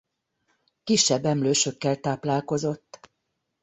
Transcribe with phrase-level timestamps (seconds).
[0.83, 3.09] Kisebb emlősökkel táplálkozott.